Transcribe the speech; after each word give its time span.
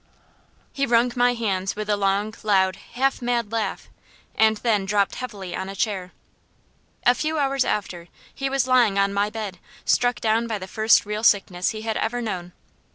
He 0.73 0.87
wrung 0.87 1.13
my 1.15 1.35
hands 1.35 1.75
with 1.75 1.87
a 1.87 1.95
long, 1.95 2.33
loud, 2.41 2.75
half 2.93 3.21
mad 3.21 3.51
laugh; 3.51 3.87
and 4.33 4.57
then 4.57 4.83
dropped 4.83 5.13
heavily 5.13 5.55
on 5.55 5.69
a 5.69 5.75
chair. 5.75 6.11
A 7.05 7.13
few 7.13 7.37
hours 7.37 7.63
after, 7.63 8.07
he 8.33 8.49
was 8.49 8.65
lying 8.65 8.97
on 8.97 9.13
my 9.13 9.29
bed, 9.29 9.59
struck 9.85 10.15
down 10.19 10.47
by 10.47 10.57
the 10.57 10.65
first 10.67 11.05
real 11.05 11.21
sickness 11.23 11.69
he 11.69 11.83
had 11.83 11.97
ever 11.97 12.19
known. 12.19 12.53